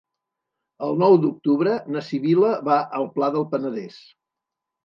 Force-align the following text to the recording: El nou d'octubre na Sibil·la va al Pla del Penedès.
El 0.85 0.97
nou 1.03 1.17
d'octubre 1.25 1.75
na 1.97 2.03
Sibil·la 2.07 2.51
va 2.71 2.79
al 3.01 3.09
Pla 3.19 3.33
del 3.37 3.49
Penedès. 3.55 4.01